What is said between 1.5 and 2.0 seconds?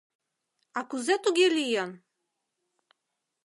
лийын?